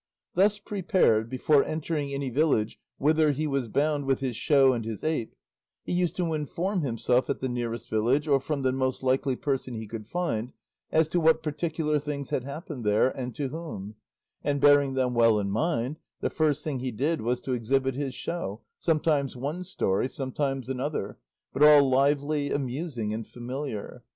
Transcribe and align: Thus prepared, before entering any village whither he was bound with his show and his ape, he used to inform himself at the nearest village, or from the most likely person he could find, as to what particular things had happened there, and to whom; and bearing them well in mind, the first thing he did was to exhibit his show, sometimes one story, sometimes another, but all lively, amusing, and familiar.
Thus 0.33 0.57
prepared, 0.57 1.29
before 1.29 1.63
entering 1.63 2.11
any 2.11 2.31
village 2.31 2.79
whither 2.97 3.33
he 3.33 3.45
was 3.45 3.67
bound 3.67 4.05
with 4.05 4.19
his 4.19 4.35
show 4.35 4.73
and 4.73 4.83
his 4.83 5.03
ape, 5.03 5.35
he 5.83 5.93
used 5.93 6.15
to 6.15 6.33
inform 6.33 6.81
himself 6.81 7.29
at 7.29 7.39
the 7.39 7.47
nearest 7.47 7.87
village, 7.87 8.27
or 8.27 8.39
from 8.39 8.63
the 8.63 8.71
most 8.71 9.03
likely 9.03 9.35
person 9.35 9.75
he 9.75 9.85
could 9.85 10.07
find, 10.07 10.53
as 10.91 11.07
to 11.09 11.19
what 11.19 11.43
particular 11.43 11.99
things 11.99 12.31
had 12.31 12.43
happened 12.43 12.83
there, 12.83 13.09
and 13.11 13.35
to 13.35 13.49
whom; 13.49 13.93
and 14.43 14.59
bearing 14.59 14.95
them 14.95 15.13
well 15.13 15.37
in 15.39 15.51
mind, 15.51 15.99
the 16.19 16.31
first 16.31 16.63
thing 16.63 16.79
he 16.79 16.89
did 16.91 17.21
was 17.21 17.39
to 17.41 17.53
exhibit 17.53 17.93
his 17.93 18.15
show, 18.15 18.61
sometimes 18.79 19.35
one 19.37 19.63
story, 19.63 20.09
sometimes 20.09 20.67
another, 20.67 21.19
but 21.53 21.61
all 21.61 21.87
lively, 21.87 22.49
amusing, 22.49 23.13
and 23.13 23.27
familiar. 23.27 24.03